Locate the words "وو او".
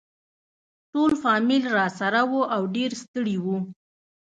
2.31-2.61